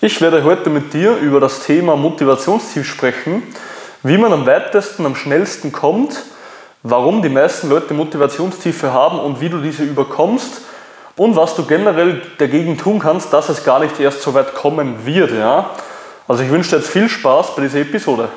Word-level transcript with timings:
Ich 0.00 0.20
werde 0.20 0.44
heute 0.44 0.70
mit 0.70 0.94
dir 0.94 1.16
über 1.16 1.40
das 1.40 1.64
Thema 1.64 1.96
Motivationsziel 1.96 2.84
sprechen, 2.84 3.42
wie 4.02 4.16
man 4.16 4.32
am 4.32 4.46
weitesten, 4.46 5.04
am 5.04 5.16
schnellsten 5.16 5.72
kommt, 5.72 6.22
warum 6.82 7.22
die 7.22 7.28
meisten 7.28 7.68
Leute 7.68 7.92
Motivationstiefe 7.92 8.92
haben 8.92 9.18
und 9.18 9.40
wie 9.40 9.48
du 9.48 9.58
diese 9.58 9.82
überkommst 9.82 10.62
und 11.16 11.36
was 11.36 11.54
du 11.56 11.66
generell 11.66 12.22
dagegen 12.38 12.78
tun 12.78 13.00
kannst, 13.00 13.32
dass 13.32 13.48
es 13.48 13.64
gar 13.64 13.80
nicht 13.80 13.98
erst 13.98 14.22
so 14.22 14.32
weit 14.32 14.54
kommen 14.54 15.04
wird. 15.04 15.32
Ja? 15.32 15.70
Also 16.26 16.44
ich 16.44 16.50
wünsche 16.50 16.70
dir 16.70 16.76
jetzt 16.76 16.90
viel 16.90 17.08
Spaß 17.08 17.56
bei 17.56 17.62
dieser 17.62 17.80
Episode. 17.80 18.28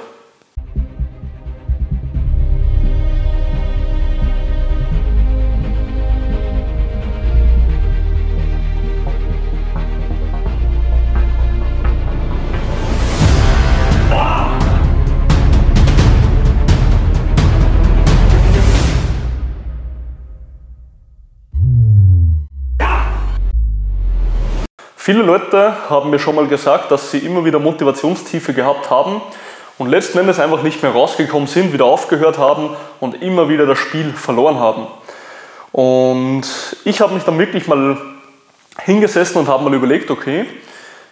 Viele 25.05 25.21
Leute 25.21 25.75
haben 25.89 26.11
mir 26.11 26.19
schon 26.19 26.33
mal 26.33 26.47
gesagt, 26.47 26.89
dass 26.89 27.11
sie 27.11 27.17
immer 27.17 27.43
wieder 27.43 27.59
Motivationstiefe 27.59 28.53
gehabt 28.53 28.89
haben 28.89 29.21
und 29.77 29.89
letzten 29.89 30.19
Endes 30.19 30.39
einfach 30.39 30.63
nicht 30.63 30.81
mehr 30.81 30.93
rausgekommen 30.93 31.49
sind, 31.49 31.73
wieder 31.73 31.83
aufgehört 31.83 32.37
haben 32.37 32.69
und 33.01 33.21
immer 33.21 33.49
wieder 33.49 33.65
das 33.65 33.79
Spiel 33.79 34.13
verloren 34.13 34.61
haben. 34.61 34.87
Und 35.73 36.43
ich 36.85 37.01
habe 37.01 37.13
mich 37.13 37.23
dann 37.25 37.37
wirklich 37.37 37.67
mal 37.67 37.97
hingesessen 38.79 39.39
und 39.41 39.49
habe 39.49 39.65
mal 39.65 39.73
überlegt, 39.73 40.09
okay, 40.09 40.45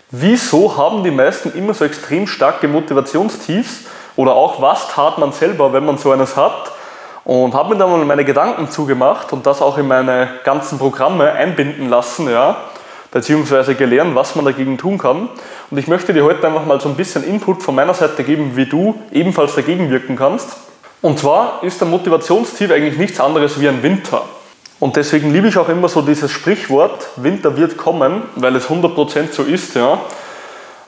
wieso 0.10 0.78
haben 0.78 1.04
die 1.04 1.12
meisten 1.12 1.52
immer 1.52 1.74
so 1.74 1.84
extrem 1.84 2.28
starke 2.28 2.70
Motivationstiefs 2.70 3.88
oder 4.16 4.32
auch 4.36 4.62
was 4.62 4.88
tat 4.88 5.18
man 5.18 5.34
selber, 5.34 5.74
wenn 5.74 5.84
man 5.84 5.98
so 5.98 6.12
eines 6.12 6.38
hat? 6.38 6.72
Und 7.26 7.54
habe 7.54 7.74
mir 7.74 7.78
dann 7.78 7.92
mal 7.92 8.06
meine 8.06 8.24
Gedanken 8.24 8.70
zugemacht 8.70 9.34
und 9.34 9.46
das 9.46 9.62
auch 9.62 9.78
in 9.78 9.90
meine 9.90 10.30
ganzen 10.46 10.80
Programme 10.80 11.34
einbinden 11.34 11.90
lassen, 11.90 12.30
ja 12.30 12.56
beziehungsweise 13.12 13.76
gelernt, 13.76 14.16
was 14.16 14.36
man 14.36 14.46
dagegen 14.46 14.78
tun 14.78 14.98
kann. 14.98 15.30
Und 15.70 15.78
ich 15.78 15.88
möchte 15.88 16.14
dir 16.14 16.24
heute 16.24 16.48
einfach 16.48 16.66
mal 16.66 16.80
so 16.80 16.90
ein 16.90 16.96
bisschen 16.96 17.24
Input 17.24 17.62
von 17.62 17.76
meiner 17.76 17.94
Seite 17.94 18.24
geben, 18.24 18.56
wie 18.56 18.66
du 18.66 18.96
ebenfalls 19.12 19.56
dagegen 19.56 19.90
wirken 19.90 20.16
kannst. 20.16 20.58
Und 21.02 21.20
zwar 21.20 21.64
ist 21.64 21.82
der 21.82 21.88
Motivationstief 21.88 22.72
eigentlich 22.72 22.98
nichts 22.98 23.20
anderes 23.20 23.60
wie 23.60 23.68
ein 23.68 23.84
Winter. 23.84 24.24
Und 24.80 24.96
deswegen 24.96 25.32
liebe 25.32 25.48
ich 25.48 25.58
auch 25.58 25.70
immer 25.70 25.90
so 25.90 26.02
dieses 26.02 26.32
Sprichwort, 26.32 27.08
Winter 27.18 27.56
wird 27.58 27.78
kommen, 27.78 28.24
weil 28.36 28.56
es 28.56 28.68
100% 28.68 29.32
so 29.32 29.44
ist. 29.44 29.76
Ja. 29.76 30.00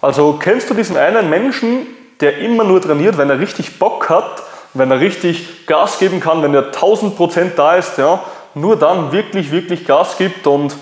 Also 0.02 0.40
kennst 0.42 0.70
du 0.70 0.74
diesen 0.74 0.98
einen 0.98 1.30
Menschen, 1.30 1.88
der 2.20 2.40
immer 2.40 2.64
nur 2.64 2.82
trainiert, 2.82 3.18
wenn 3.18 3.30
er 3.30 3.40
richtig 3.40 3.80
Bock 3.80 4.10
hat, 4.10 4.44
wenn 4.74 4.90
er 4.90 5.00
richtig 5.00 5.68
Gas 5.68 6.00
geben 6.00 6.20
kann, 6.20 6.42
wenn 6.42 6.54
er 6.56 6.72
1000% 6.72 7.52
da 7.56 7.76
ist, 7.76 7.98
ja, 7.98 8.24
nur 8.56 8.78
dann 8.78 9.12
wirklich, 9.12 9.52
wirklich 9.52 9.86
Gas 9.86 10.18
gibt 10.18 10.48
und 10.48 10.76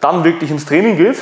dann 0.00 0.24
wirklich 0.24 0.50
ins 0.50 0.66
Training 0.66 0.96
geht. 0.96 1.16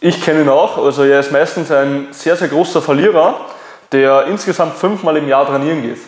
Ich 0.00 0.22
kenne 0.22 0.42
ihn 0.42 0.48
auch, 0.48 0.78
also 0.78 1.04
er 1.04 1.20
ist 1.20 1.32
meistens 1.32 1.70
ein 1.70 2.08
sehr, 2.10 2.36
sehr 2.36 2.48
großer 2.48 2.82
Verlierer, 2.82 3.46
der 3.92 4.26
insgesamt 4.26 4.76
fünfmal 4.76 5.16
im 5.16 5.28
Jahr 5.28 5.46
trainieren 5.46 5.82
geht. 5.82 5.98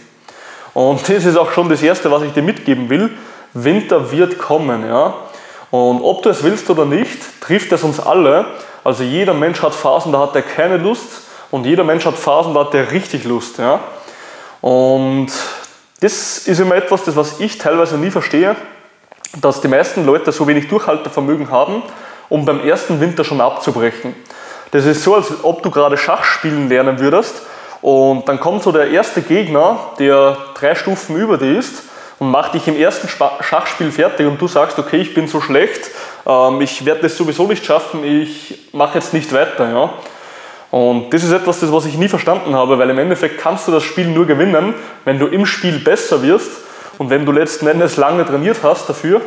Und 0.74 1.08
das 1.08 1.24
ist 1.24 1.36
auch 1.36 1.50
schon 1.52 1.70
das 1.70 1.82
Erste, 1.82 2.10
was 2.10 2.22
ich 2.22 2.32
dir 2.32 2.42
mitgeben 2.42 2.90
will. 2.90 3.10
Winter 3.54 4.12
wird 4.12 4.38
kommen. 4.38 4.86
Ja? 4.86 5.14
Und 5.70 6.02
ob 6.02 6.22
du 6.22 6.28
es 6.28 6.42
willst 6.42 6.68
oder 6.68 6.84
nicht, 6.84 7.40
trifft 7.40 7.72
es 7.72 7.82
uns 7.82 7.98
alle. 7.98 8.44
Also 8.84 9.02
jeder 9.02 9.32
Mensch 9.32 9.62
hat 9.62 9.74
Phasen, 9.74 10.12
da 10.12 10.20
hat 10.20 10.36
er 10.36 10.42
keine 10.42 10.76
Lust 10.76 11.22
und 11.50 11.64
jeder 11.64 11.84
Mensch 11.84 12.04
hat 12.04 12.18
Phasen, 12.18 12.52
da 12.52 12.60
hat 12.60 12.74
er 12.74 12.92
richtig 12.92 13.24
Lust. 13.24 13.58
Ja? 13.58 13.80
Und 14.60 15.28
das 16.00 16.46
ist 16.46 16.60
immer 16.60 16.74
etwas, 16.74 17.04
das 17.04 17.16
was 17.16 17.40
ich 17.40 17.56
teilweise 17.56 17.96
nie 17.96 18.10
verstehe 18.10 18.54
dass 19.40 19.60
die 19.60 19.68
meisten 19.68 20.04
Leute 20.06 20.32
so 20.32 20.46
wenig 20.46 20.68
Durchhaltevermögen 20.68 21.50
haben, 21.50 21.82
um 22.28 22.44
beim 22.44 22.60
ersten 22.66 23.00
Winter 23.00 23.24
schon 23.24 23.40
abzubrechen. 23.40 24.14
Das 24.70 24.84
ist 24.84 25.02
so, 25.02 25.14
als 25.14 25.32
ob 25.42 25.62
du 25.62 25.70
gerade 25.70 25.96
Schach 25.96 26.24
spielen 26.24 26.68
lernen 26.68 26.98
würdest 26.98 27.42
und 27.82 28.28
dann 28.28 28.40
kommt 28.40 28.62
so 28.62 28.72
der 28.72 28.90
erste 28.90 29.22
Gegner, 29.22 29.78
der 29.98 30.36
drei 30.58 30.74
Stufen 30.74 31.16
über 31.16 31.38
dir 31.38 31.58
ist 31.58 31.84
und 32.18 32.30
macht 32.30 32.54
dich 32.54 32.66
im 32.66 32.76
ersten 32.76 33.08
Schachspiel 33.08 33.90
fertig 33.92 34.26
und 34.26 34.40
du 34.40 34.48
sagst, 34.48 34.78
okay, 34.78 34.96
ich 34.96 35.14
bin 35.14 35.28
so 35.28 35.40
schlecht, 35.40 35.90
ähm, 36.26 36.60
ich 36.60 36.84
werde 36.84 37.02
das 37.02 37.16
sowieso 37.16 37.46
nicht 37.46 37.64
schaffen, 37.64 38.04
ich 38.04 38.70
mache 38.72 38.98
jetzt 38.98 39.12
nicht 39.12 39.32
weiter. 39.32 39.70
Ja? 39.70 39.90
Und 40.70 41.12
das 41.12 41.22
ist 41.22 41.32
etwas, 41.32 41.60
das, 41.60 41.70
was 41.70 41.86
ich 41.86 41.96
nie 41.96 42.08
verstanden 42.08 42.54
habe, 42.54 42.78
weil 42.78 42.90
im 42.90 42.98
Endeffekt 42.98 43.38
kannst 43.38 43.68
du 43.68 43.72
das 43.72 43.84
Spiel 43.84 44.08
nur 44.08 44.26
gewinnen, 44.26 44.74
wenn 45.04 45.18
du 45.18 45.26
im 45.26 45.46
Spiel 45.46 45.78
besser 45.78 46.22
wirst 46.22 46.50
und 46.98 47.10
wenn 47.10 47.26
du 47.26 47.32
letzten 47.32 47.66
Endes 47.66 47.96
lange 47.96 48.24
trainiert 48.24 48.58
hast 48.62 48.88
dafür 48.88 49.20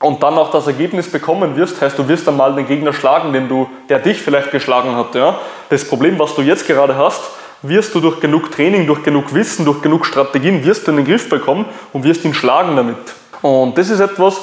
und 0.00 0.22
dann 0.22 0.34
auch 0.34 0.50
das 0.50 0.66
Ergebnis 0.66 1.10
bekommen 1.10 1.56
wirst, 1.56 1.80
heißt 1.80 1.98
du 1.98 2.06
wirst 2.08 2.26
dann 2.26 2.36
mal 2.36 2.54
den 2.54 2.66
Gegner 2.66 2.92
schlagen, 2.92 3.32
den 3.32 3.48
du, 3.48 3.68
der 3.88 3.98
dich 3.98 4.20
vielleicht 4.20 4.50
geschlagen 4.50 4.94
hat. 4.96 5.14
Ja? 5.14 5.38
Das 5.70 5.88
Problem, 5.88 6.18
was 6.18 6.34
du 6.34 6.42
jetzt 6.42 6.66
gerade 6.66 6.96
hast, 6.96 7.22
wirst 7.62 7.94
du 7.94 8.00
durch 8.00 8.20
genug 8.20 8.50
Training, 8.52 8.86
durch 8.86 9.02
genug 9.02 9.32
Wissen, 9.32 9.64
durch 9.64 9.80
genug 9.80 10.04
Strategien, 10.04 10.64
wirst 10.64 10.86
du 10.86 10.90
in 10.90 10.98
den 10.98 11.06
Griff 11.06 11.28
bekommen 11.28 11.64
und 11.92 12.04
wirst 12.04 12.24
ihn 12.24 12.34
schlagen 12.34 12.76
damit. 12.76 12.96
Und 13.40 13.78
das 13.78 13.88
ist 13.88 14.00
etwas, 14.00 14.36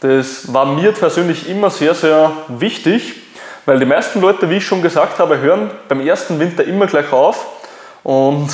das 0.00 0.52
war 0.52 0.66
mir 0.66 0.92
persönlich 0.92 1.48
immer 1.48 1.70
sehr, 1.70 1.94
sehr 1.94 2.32
wichtig, 2.48 3.22
weil 3.64 3.78
die 3.78 3.86
meisten 3.86 4.20
Leute, 4.20 4.48
wie 4.50 4.56
ich 4.56 4.66
schon 4.66 4.82
gesagt 4.82 5.18
habe, 5.18 5.38
hören 5.38 5.70
beim 5.88 6.00
ersten 6.00 6.38
Winter 6.38 6.64
immer 6.64 6.86
gleich 6.86 7.10
auf. 7.12 7.46
Und 8.02 8.50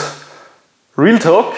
Real 0.96 1.18
Talk, 1.18 1.52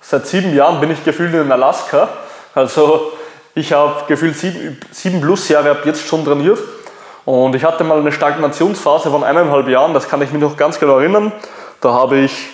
Seit 0.00 0.26
sieben 0.26 0.54
Jahren 0.54 0.80
bin 0.80 0.90
ich 0.90 1.04
gefühlt 1.04 1.34
in 1.34 1.52
Alaska. 1.52 2.08
Also 2.54 3.12
ich 3.54 3.72
habe 3.72 4.04
gefühlt 4.08 4.36
sieben, 4.36 4.78
sieben 4.90 5.20
plus 5.20 5.48
Jahre 5.48 5.72
ab 5.72 5.84
jetzt 5.84 6.06
schon 6.06 6.24
trainiert. 6.24 6.58
Und 7.24 7.54
ich 7.54 7.64
hatte 7.64 7.84
mal 7.84 7.98
eine 7.98 8.10
Stagnationsphase 8.10 9.10
von 9.10 9.22
eineinhalb 9.22 9.68
Jahren, 9.68 9.94
das 9.94 10.08
kann 10.08 10.22
ich 10.22 10.32
mich 10.32 10.40
noch 10.40 10.56
ganz 10.56 10.80
genau 10.80 10.98
erinnern. 10.98 11.32
Da 11.80 11.92
habe 11.92 12.18
ich 12.18 12.50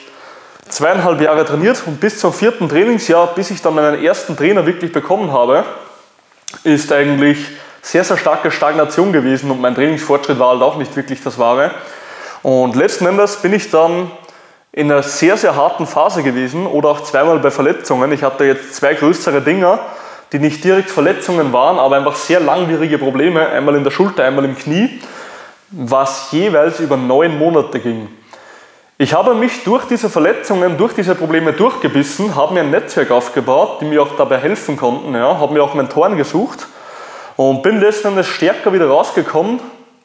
zweieinhalb 0.68 1.20
Jahre 1.20 1.44
trainiert 1.44 1.82
und 1.86 2.00
bis 2.00 2.18
zum 2.18 2.32
vierten 2.32 2.68
Trainingsjahr, 2.68 3.28
bis 3.34 3.50
ich 3.50 3.62
dann 3.62 3.74
meinen 3.74 4.02
ersten 4.02 4.36
Trainer 4.36 4.66
wirklich 4.66 4.92
bekommen 4.92 5.32
habe, 5.32 5.64
ist 6.64 6.92
eigentlich 6.92 7.38
sehr, 7.80 8.02
sehr 8.02 8.16
starke 8.16 8.50
Stagnation 8.50 9.12
gewesen 9.12 9.50
und 9.50 9.60
mein 9.60 9.74
Trainingsfortschritt 9.74 10.38
war 10.38 10.48
halt 10.48 10.62
auch 10.62 10.76
nicht 10.76 10.96
wirklich 10.96 11.22
das 11.22 11.38
Wahre. 11.38 11.70
Und 12.42 12.74
letzten 12.74 13.06
Endes 13.06 13.36
bin 13.36 13.52
ich 13.52 13.70
dann 13.70 14.10
in 14.76 14.92
einer 14.92 15.02
sehr, 15.02 15.38
sehr 15.38 15.56
harten 15.56 15.86
Phase 15.86 16.22
gewesen 16.22 16.66
oder 16.66 16.90
auch 16.90 17.00
zweimal 17.00 17.38
bei 17.38 17.50
Verletzungen. 17.50 18.12
Ich 18.12 18.22
hatte 18.22 18.44
jetzt 18.44 18.74
zwei 18.74 18.92
größere 18.92 19.40
Dinger, 19.40 19.78
die 20.32 20.38
nicht 20.38 20.62
direkt 20.62 20.90
Verletzungen 20.90 21.50
waren, 21.54 21.78
aber 21.78 21.96
einfach 21.96 22.14
sehr 22.14 22.40
langwierige 22.40 22.98
Probleme, 22.98 23.48
einmal 23.48 23.74
in 23.76 23.84
der 23.84 23.90
Schulter, 23.90 24.24
einmal 24.24 24.44
im 24.44 24.54
Knie, 24.54 25.00
was 25.70 26.30
jeweils 26.30 26.78
über 26.78 26.98
neun 26.98 27.38
Monate 27.38 27.80
ging. 27.80 28.08
Ich 28.98 29.14
habe 29.14 29.34
mich 29.34 29.64
durch 29.64 29.86
diese 29.86 30.10
Verletzungen, 30.10 30.76
durch 30.76 30.92
diese 30.92 31.14
Probleme 31.14 31.54
durchgebissen, 31.54 32.36
habe 32.36 32.52
mir 32.52 32.60
ein 32.60 32.70
Netzwerk 32.70 33.10
aufgebaut, 33.10 33.78
die 33.80 33.86
mir 33.86 34.02
auch 34.02 34.14
dabei 34.18 34.36
helfen 34.36 34.76
konnten, 34.76 35.14
ja, 35.14 35.38
habe 35.38 35.54
mir 35.54 35.62
auch 35.62 35.72
Mentoren 35.72 36.18
gesucht 36.18 36.66
und 37.36 37.62
bin 37.62 37.80
letzten 37.80 38.08
Endes 38.08 38.26
stärker 38.26 38.74
wieder 38.74 38.88
rausgekommen, 38.88 39.58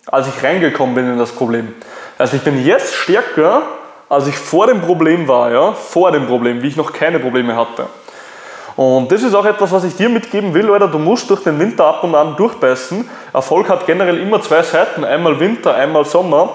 als 0.07 0.29
ich 0.29 0.41
reingekommen 0.41 0.95
bin 0.95 1.11
in 1.11 1.19
das 1.19 1.33
Problem. 1.33 1.73
Also 2.17 2.37
ich 2.37 2.43
bin 2.43 2.65
jetzt 2.65 2.95
stärker, 2.95 3.63
als 4.11 4.27
ich 4.27 4.37
vor 4.37 4.67
dem 4.67 4.81
Problem 4.81 5.25
war, 5.29 5.53
ja, 5.53 5.71
vor 5.71 6.11
dem 6.11 6.27
Problem, 6.27 6.61
wie 6.61 6.67
ich 6.67 6.75
noch 6.75 6.91
keine 6.91 7.17
Probleme 7.17 7.55
hatte. 7.55 7.85
Und 8.75 9.09
das 9.09 9.23
ist 9.23 9.33
auch 9.33 9.45
etwas, 9.45 9.71
was 9.71 9.85
ich 9.85 9.95
dir 9.95 10.09
mitgeben 10.09 10.53
will, 10.53 10.69
Alter, 10.69 10.89
du 10.89 10.99
musst 10.99 11.29
durch 11.29 11.43
den 11.43 11.57
Winter 11.59 11.85
ab 11.85 12.03
und 12.03 12.13
an 12.13 12.35
durchbeißen. 12.35 13.09
Erfolg 13.31 13.69
hat 13.69 13.85
generell 13.85 14.17
immer 14.17 14.41
zwei 14.41 14.63
Seiten, 14.63 15.05
einmal 15.05 15.39
Winter, 15.39 15.75
einmal 15.75 16.03
Sommer. 16.03 16.49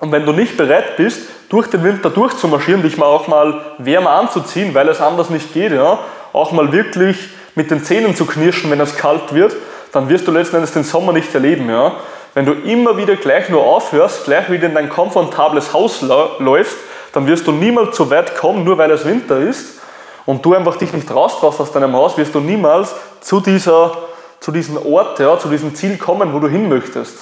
Und 0.00 0.10
wenn 0.10 0.24
du 0.24 0.32
nicht 0.32 0.56
bereit 0.56 0.96
bist, 0.96 1.28
durch 1.50 1.68
den 1.68 1.84
Winter 1.84 2.08
durchzumarschieren, 2.08 2.82
dich 2.82 2.96
mal 2.96 3.06
auch 3.06 3.28
mal 3.28 3.60
wärmer 3.76 4.12
anzuziehen, 4.12 4.74
weil 4.74 4.88
es 4.88 5.02
anders 5.02 5.28
nicht 5.28 5.52
geht, 5.52 5.72
ja, 5.72 5.98
auch 6.32 6.52
mal 6.52 6.72
wirklich 6.72 7.28
mit 7.54 7.70
den 7.70 7.84
Zähnen 7.84 8.16
zu 8.16 8.24
knirschen, 8.24 8.70
wenn 8.70 8.80
es 8.80 8.96
kalt 8.96 9.34
wird, 9.34 9.54
dann 9.92 10.08
wirst 10.08 10.26
du 10.26 10.32
letzten 10.32 10.56
Endes 10.56 10.72
den 10.72 10.84
Sommer 10.84 11.12
nicht 11.12 11.34
erleben. 11.34 11.68
Ja. 11.68 11.92
Wenn 12.36 12.44
du 12.44 12.52
immer 12.52 12.98
wieder 12.98 13.16
gleich 13.16 13.48
nur 13.48 13.64
aufhörst, 13.64 14.26
gleich 14.26 14.50
wieder 14.50 14.66
in 14.66 14.74
dein 14.74 14.90
komfortables 14.90 15.72
Haus 15.72 16.02
läufst, 16.02 16.76
dann 17.14 17.26
wirst 17.26 17.46
du 17.46 17.52
niemals 17.52 17.96
so 17.96 18.10
weit 18.10 18.36
kommen, 18.36 18.62
nur 18.62 18.76
weil 18.76 18.90
es 18.90 19.06
Winter 19.06 19.38
ist 19.38 19.80
und 20.26 20.44
du 20.44 20.52
einfach 20.52 20.76
dich 20.76 20.92
nicht 20.92 21.10
raustraust 21.10 21.58
aus 21.60 21.72
deinem 21.72 21.94
Haus, 21.94 22.18
wirst 22.18 22.34
du 22.34 22.40
niemals 22.40 22.94
zu, 23.22 23.40
dieser, 23.40 23.96
zu 24.38 24.52
diesem 24.52 24.76
Ort, 24.76 25.18
ja, 25.18 25.38
zu 25.38 25.48
diesem 25.48 25.74
Ziel 25.74 25.96
kommen, 25.96 26.34
wo 26.34 26.38
du 26.38 26.46
hin 26.46 26.68
möchtest. 26.68 27.16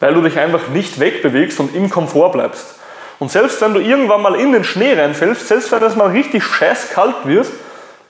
Weil 0.00 0.14
du 0.14 0.20
dich 0.20 0.36
einfach 0.36 0.66
nicht 0.70 0.98
wegbewegst 0.98 1.60
und 1.60 1.72
im 1.72 1.88
Komfort 1.88 2.30
bleibst. 2.30 2.74
Und 3.20 3.30
selbst 3.30 3.60
wenn 3.60 3.72
du 3.72 3.78
irgendwann 3.78 4.20
mal 4.20 4.34
in 4.34 4.50
den 4.50 4.64
Schnee 4.64 4.94
reinfällst, 4.94 5.46
selbst 5.46 5.70
wenn 5.70 5.82
es 5.84 5.94
mal 5.94 6.10
richtig 6.10 6.42
scheiß 6.42 6.90
kalt 6.90 7.14
wird, 7.22 7.46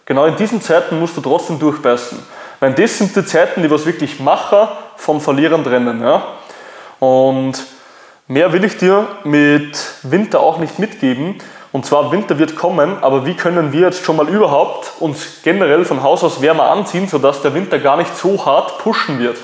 genau 0.06 0.24
in 0.24 0.36
diesen 0.36 0.62
Zeiten 0.62 0.98
musst 1.00 1.18
du 1.18 1.20
trotzdem 1.20 1.58
durchbeißen. 1.58 2.18
Weil 2.60 2.72
das 2.72 2.96
sind 2.96 3.14
die 3.14 3.26
Zeiten, 3.26 3.60
die 3.62 3.70
was 3.70 3.84
wirklich 3.84 4.20
Macher 4.20 4.78
von 4.96 5.20
Verlierern 5.20 5.62
trennen. 5.62 6.00
Ja? 6.00 6.26
Und 6.98 7.64
Mehr 8.28 8.52
will 8.52 8.64
ich 8.64 8.76
dir 8.76 9.06
mit 9.22 9.78
Winter 10.02 10.40
auch 10.40 10.58
nicht 10.58 10.80
mitgeben. 10.80 11.36
Und 11.70 11.86
zwar 11.86 12.10
Winter 12.10 12.40
wird 12.40 12.56
kommen, 12.56 12.96
aber 13.00 13.24
wie 13.24 13.34
können 13.34 13.72
wir 13.72 13.82
jetzt 13.82 14.04
schon 14.04 14.16
mal 14.16 14.28
überhaupt 14.28 14.94
uns 14.98 15.42
generell 15.44 15.84
von 15.84 16.02
Haus 16.02 16.24
aus 16.24 16.42
wärmer 16.42 16.64
anziehen, 16.64 17.06
sodass 17.06 17.42
der 17.42 17.54
Winter 17.54 17.78
gar 17.78 17.96
nicht 17.96 18.16
so 18.16 18.44
hart 18.44 18.78
pushen 18.78 19.20
wird? 19.20 19.36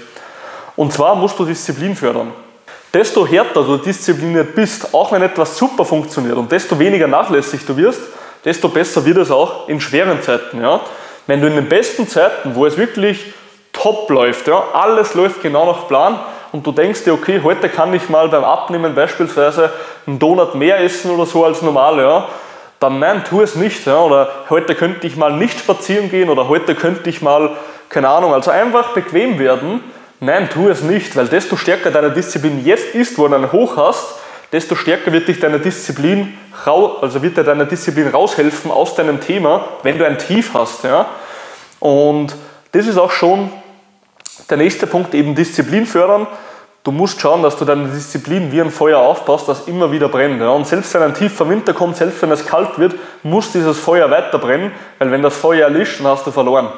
Und 0.75 0.93
zwar 0.93 1.15
musst 1.15 1.39
du 1.39 1.45
Disziplin 1.45 1.95
fördern. 1.95 2.33
Desto 2.93 3.25
härter 3.25 3.63
du 3.63 3.77
diszipliniert 3.77 4.57
bist, 4.57 4.93
auch 4.93 5.13
wenn 5.13 5.23
etwas 5.23 5.57
super 5.57 5.85
funktioniert 5.85 6.37
und 6.37 6.51
desto 6.51 6.77
weniger 6.77 7.07
nachlässig 7.07 7.65
du 7.65 7.77
wirst, 7.77 8.01
desto 8.45 8.69
besser 8.69 9.05
wird 9.05 9.19
es 9.19 9.31
auch 9.31 9.69
in 9.69 9.81
schweren 9.81 10.21
Zeiten. 10.23 10.61
Ja? 10.61 10.81
Wenn 11.29 11.41
du 11.41 11.47
in 11.47 11.55
den 11.55 11.69
besten 11.69 12.09
Zeiten, 12.09 12.57
wo 12.57 12.67
es 12.67 12.77
wirklich 12.77 13.33
top 13.73 14.11
läuft, 14.11 14.49
ja, 14.49 14.61
alles 14.73 15.15
läuft 15.15 15.41
genau 15.41 15.67
nach 15.67 15.87
Plan 15.87 16.19
und 16.53 16.67
du 16.67 16.73
denkst 16.73 17.05
dir, 17.05 17.15
okay, 17.15 17.41
heute 17.43 17.69
kann 17.69 17.93
ich 17.95 18.09
mal 18.09 18.29
beim 18.29 18.45
Abnehmen 18.45 18.95
beispielsweise 18.95 19.71
einen 20.07 20.19
Donut 20.19 20.55
mehr 20.55 20.81
essen 20.81 21.11
oder 21.11 21.27
so 21.27 21.45
als 21.45 21.63
normal, 21.63 21.99
ja, 21.99 22.29
dann 22.83 22.99
nein, 22.99 23.25
tu 23.29 23.41
es 23.41 23.55
nicht. 23.55 23.87
Ja, 23.87 24.01
oder 24.01 24.29
heute 24.51 24.75
könnte 24.75 25.07
ich 25.07 25.17
mal 25.17 25.33
nicht 25.33 25.59
spazieren 25.61 26.11
gehen 26.11 26.29
oder 26.29 26.49
heute 26.49 26.75
könnte 26.75 27.09
ich 27.09 27.23
mal, 27.23 27.51
keine 27.89 28.09
Ahnung, 28.09 28.35
also 28.35 28.51
einfach 28.51 28.93
bequem 28.93 29.39
werden. 29.39 29.81
Nein, 30.21 30.49
tu 30.53 30.69
es 30.69 30.83
nicht, 30.83 31.17
weil 31.17 31.29
desto 31.29 31.57
stärker 31.57 31.91
deine 31.91 32.11
Disziplin 32.11 32.65
jetzt 32.65 32.95
ist, 32.95 33.19
wo 33.19 33.27
du 33.27 33.35
einen 33.35 33.53
Hoch 33.53 33.77
hast, 33.77 34.17
desto 34.53 34.75
stärker 34.75 35.13
wird 35.13 35.29
dich 35.29 35.41
deine 35.41 35.59
Disziplin, 35.59 36.37
also 36.65 37.23
wird 37.23 37.37
dir 37.37 37.45
deine 37.45 37.67
Disziplin 37.67 38.09
raushelfen 38.09 38.71
aus 38.71 38.95
deinem 38.95 39.21
Thema, 39.21 39.65
wenn 39.83 39.99
du 39.99 40.07
ein 40.07 40.19
Tief 40.19 40.53
hast. 40.53 40.85
Ja? 40.85 41.07
Und 41.81 42.35
das 42.73 42.87
ist 42.87 42.99
auch 42.99 43.11
schon 43.11 43.51
der 44.51 44.57
nächste 44.57 44.87
Punkt, 44.87 45.15
eben 45.15 45.35
Disziplin 45.35 45.87
fördern. 45.87 46.27
Du 46.85 46.91
musst 46.91 47.21
schauen, 47.21 47.43
dass 47.43 47.57
du 47.57 47.65
deine 47.65 47.89
Disziplin 47.89 48.51
wie 48.51 48.61
ein 48.61 48.71
Feuer 48.71 48.99
aufbaust, 48.99 49.49
das 49.49 49.69
immer 49.69 49.93
wieder 49.93 50.09
brennt. 50.09 50.41
Ja? 50.41 50.51
Und 50.51 50.67
selbst 50.67 50.93
wenn 50.95 51.03
ein 51.03 51.15
tiefer 51.15 51.49
Winter 51.49 51.75
kommt, 51.75 51.97
selbst 51.97 52.21
wenn 52.23 52.33
es 52.33 52.45
kalt 52.45 52.79
wird, 52.79 52.95
muss 53.23 53.53
dieses 53.53 53.79
Feuer 53.79 54.11
weiter 54.11 54.39
brennen, 54.39 54.73
weil 54.99 55.11
wenn 55.13 55.23
das 55.23 55.37
Feuer 55.37 55.69
erlischt, 55.69 56.01
dann 56.01 56.09
hast 56.09 56.27
du 56.27 56.33
verloren. 56.33 56.71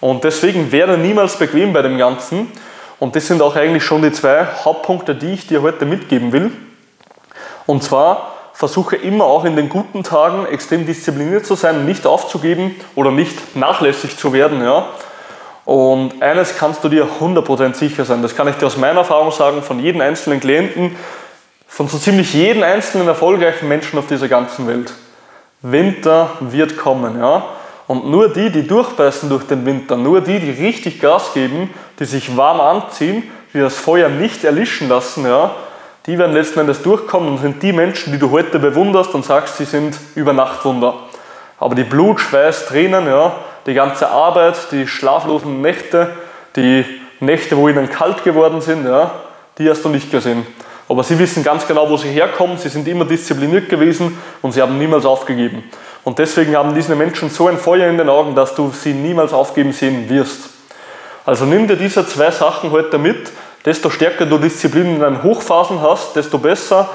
Und 0.00 0.24
deswegen 0.24 0.72
werde 0.72 0.98
niemals 0.98 1.36
bequem 1.36 1.72
bei 1.72 1.82
dem 1.82 1.98
Ganzen. 1.98 2.50
Und 2.98 3.14
das 3.14 3.28
sind 3.28 3.40
auch 3.42 3.54
eigentlich 3.54 3.84
schon 3.84 4.02
die 4.02 4.10
zwei 4.10 4.44
Hauptpunkte, 4.64 5.14
die 5.14 5.34
ich 5.34 5.46
dir 5.46 5.62
heute 5.62 5.86
mitgeben 5.86 6.32
will. 6.32 6.50
Und 7.66 7.84
zwar 7.84 8.34
versuche 8.54 8.96
immer 8.96 9.24
auch 9.24 9.44
in 9.44 9.54
den 9.54 9.68
guten 9.68 10.02
Tagen 10.02 10.46
extrem 10.46 10.84
diszipliniert 10.84 11.46
zu 11.46 11.54
sein, 11.54 11.86
nicht 11.86 12.06
aufzugeben 12.06 12.74
oder 12.96 13.12
nicht 13.12 13.54
nachlässig 13.54 14.16
zu 14.16 14.32
werden. 14.32 14.62
Ja? 14.62 14.88
Und 15.68 16.22
eines 16.22 16.56
kannst 16.56 16.82
du 16.82 16.88
dir 16.88 17.06
100% 17.20 17.74
sicher 17.74 18.06
sein, 18.06 18.22
das 18.22 18.34
kann 18.34 18.48
ich 18.48 18.54
dir 18.54 18.64
aus 18.64 18.78
meiner 18.78 19.00
Erfahrung 19.00 19.30
sagen, 19.32 19.62
von 19.62 19.78
jedem 19.78 20.00
einzelnen 20.00 20.40
Klienten, 20.40 20.96
von 21.66 21.88
so 21.88 21.98
ziemlich 21.98 22.32
jedem 22.32 22.62
einzelnen 22.62 23.06
erfolgreichen 23.06 23.68
Menschen 23.68 23.98
auf 23.98 24.06
dieser 24.06 24.28
ganzen 24.28 24.66
Welt. 24.66 24.94
Winter 25.60 26.30
wird 26.40 26.78
kommen, 26.78 27.20
ja. 27.20 27.44
Und 27.86 28.08
nur 28.08 28.32
die, 28.32 28.48
die 28.48 28.66
durchbeißen 28.66 29.28
durch 29.28 29.44
den 29.44 29.66
Winter, 29.66 29.98
nur 29.98 30.22
die, 30.22 30.40
die 30.40 30.52
richtig 30.52 31.02
Gas 31.02 31.34
geben, 31.34 31.68
die 31.98 32.06
sich 32.06 32.34
warm 32.34 32.62
anziehen, 32.62 33.24
die 33.52 33.60
das 33.60 33.76
Feuer 33.76 34.08
nicht 34.08 34.44
erlischen 34.44 34.88
lassen, 34.88 35.26
ja, 35.26 35.50
die 36.06 36.16
werden 36.16 36.32
letzten 36.32 36.60
Endes 36.60 36.80
durchkommen 36.80 37.28
und 37.28 37.38
sind 37.42 37.62
die 37.62 37.74
Menschen, 37.74 38.10
die 38.10 38.18
du 38.18 38.30
heute 38.30 38.58
bewunderst 38.58 39.14
und 39.14 39.22
sagst, 39.22 39.58
sie 39.58 39.66
sind 39.66 39.98
über 40.14 40.32
Nachtwunder. 40.32 40.94
Aber 41.58 41.74
die 41.74 41.84
Blut, 41.84 42.20
Schweiß, 42.20 42.68
Tränen, 42.68 43.06
ja, 43.06 43.36
die 43.68 43.74
ganze 43.74 44.08
Arbeit, 44.08 44.56
die 44.72 44.88
schlaflosen 44.88 45.60
Nächte, 45.60 46.08
die 46.56 46.84
Nächte, 47.20 47.56
wo 47.56 47.68
ihnen 47.68 47.90
kalt 47.90 48.24
geworden 48.24 48.62
sind, 48.62 48.86
ja, 48.86 49.10
die 49.58 49.68
hast 49.68 49.84
du 49.84 49.90
nicht 49.90 50.10
gesehen. 50.10 50.46
Aber 50.88 51.04
sie 51.04 51.18
wissen 51.18 51.44
ganz 51.44 51.66
genau, 51.66 51.90
wo 51.90 51.98
sie 51.98 52.08
herkommen, 52.08 52.56
sie 52.56 52.70
sind 52.70 52.88
immer 52.88 53.04
diszipliniert 53.04 53.68
gewesen 53.68 54.16
und 54.40 54.52
sie 54.52 54.62
haben 54.62 54.78
niemals 54.78 55.04
aufgegeben. 55.04 55.62
Und 56.02 56.18
deswegen 56.18 56.56
haben 56.56 56.74
diese 56.74 56.96
Menschen 56.96 57.28
so 57.28 57.48
ein 57.48 57.58
Feuer 57.58 57.90
in 57.90 57.98
den 57.98 58.08
Augen, 58.08 58.34
dass 58.34 58.54
du 58.54 58.70
sie 58.70 58.94
niemals 58.94 59.34
aufgeben 59.34 59.72
sehen 59.72 60.08
wirst. 60.08 60.48
Also 61.26 61.44
nimm 61.44 61.68
dir 61.68 61.76
diese 61.76 62.06
zwei 62.06 62.30
Sachen 62.30 62.70
heute 62.70 62.96
mit. 62.96 63.30
Desto 63.66 63.90
stärker 63.90 64.24
du 64.24 64.38
Disziplin 64.38 64.94
in 64.94 65.00
deinen 65.00 65.22
Hochphasen 65.22 65.82
hast, 65.82 66.16
desto 66.16 66.38
besser 66.38 66.88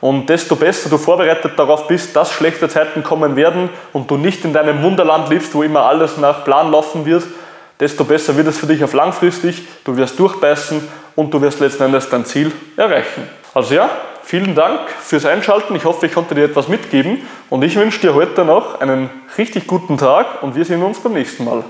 und 0.00 0.28
desto 0.28 0.56
besser 0.56 0.88
du 0.88 0.98
vorbereitet 0.98 1.52
darauf 1.56 1.88
bist, 1.88 2.14
dass 2.14 2.32
schlechte 2.32 2.68
Zeiten 2.68 3.02
kommen 3.02 3.36
werden 3.36 3.68
und 3.92 4.10
du 4.10 4.16
nicht 4.16 4.44
in 4.44 4.52
deinem 4.52 4.82
Wunderland 4.82 5.28
lebst, 5.28 5.54
wo 5.54 5.62
immer 5.62 5.82
alles 5.82 6.16
nach 6.18 6.44
Plan 6.44 6.70
laufen 6.70 7.04
wird, 7.04 7.24
desto 7.80 8.04
besser 8.04 8.36
wird 8.36 8.48
es 8.48 8.58
für 8.58 8.66
dich 8.66 8.82
auf 8.84 8.92
langfristig. 8.92 9.66
Du 9.84 9.96
wirst 9.96 10.18
durchbeißen 10.18 10.86
und 11.16 11.34
du 11.34 11.40
wirst 11.40 11.60
letzten 11.60 11.84
Endes 11.84 12.08
dein 12.08 12.24
Ziel 12.24 12.52
erreichen. 12.76 13.28
Also 13.54 13.74
ja, 13.74 13.90
vielen 14.22 14.54
Dank 14.54 14.80
fürs 15.00 15.24
Einschalten. 15.24 15.74
Ich 15.74 15.84
hoffe, 15.84 16.06
ich 16.06 16.12
konnte 16.12 16.34
dir 16.34 16.44
etwas 16.44 16.68
mitgeben 16.68 17.22
und 17.50 17.64
ich 17.64 17.76
wünsche 17.76 18.00
dir 18.00 18.14
heute 18.14 18.44
noch 18.44 18.80
einen 18.80 19.10
richtig 19.36 19.66
guten 19.66 19.96
Tag 19.96 20.42
und 20.42 20.54
wir 20.54 20.64
sehen 20.64 20.82
uns 20.82 21.00
beim 21.00 21.14
nächsten 21.14 21.44
Mal. 21.44 21.64